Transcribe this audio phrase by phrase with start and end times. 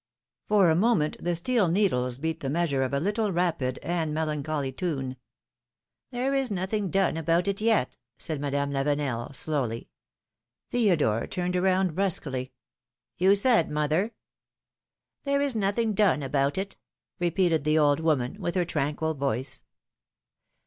[0.47, 4.71] "For a moment the steel needles beat the measure of a little rapid and melancholy
[4.71, 5.15] tune.
[6.09, 9.89] There is nothing done about it yet/' said Madame Lavenel, slowly.
[10.71, 12.51] Theodore turned around brusquely.
[13.19, 14.15] You said, mother?"
[15.23, 16.77] There is nothing done about it,"
[17.19, 19.63] repeated the old woman with her tranquil voice.